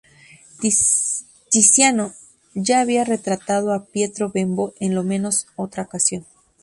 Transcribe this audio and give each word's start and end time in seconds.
Tiziano 1.51 2.15
ya 2.55 2.81
había 2.81 3.03
retratado 3.03 3.71
a 3.71 3.85
Pietro 3.85 4.31
Bembo 4.31 4.73
en 4.79 4.95
la 4.95 5.03
menos 5.03 5.45
otra 5.55 5.83
ocasión. 5.83 6.25